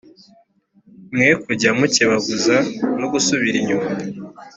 mwe 1.13 1.29
kujya 1.43 1.69
mukebaguza 1.77 2.57
no 2.99 3.07
gusubira 3.13 3.55
inyuma 3.61 3.89